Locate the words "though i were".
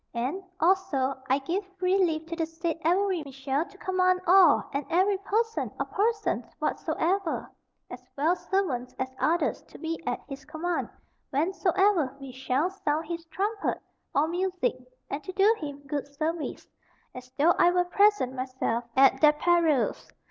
17.37-17.85